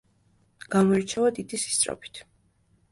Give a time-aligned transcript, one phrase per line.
[0.77, 2.23] გამოირჩევა დიდი სისწრაფით.